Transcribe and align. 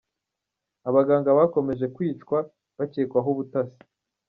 Abaganga 0.89 1.29
bakomeje 1.39 1.85
kwicwa 1.95 2.37
bakekwaho 2.77 3.27
ubutasi 3.33 3.79